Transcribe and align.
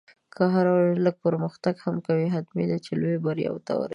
که 0.33 0.43
هره 0.53 0.71
ورځ 0.75 0.95
لږ 1.05 1.15
پرمختګ 1.25 1.75
هم 1.85 1.95
کوې، 2.07 2.25
حتمي 2.35 2.65
ده 2.69 2.77
چې 2.85 2.91
لویو 3.01 3.23
بریاوو 3.25 3.63
ته 3.65 3.71
رسېږې. 3.73 3.89